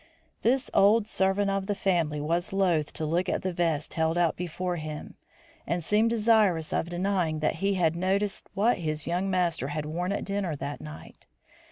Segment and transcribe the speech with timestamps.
[0.41, 4.35] This old servant of the family was loath to look at the vest held out
[4.35, 5.13] before him,
[5.67, 10.11] and seemed desirous of denying that he had noticed what his young master had worn
[10.11, 11.27] at dinner that night.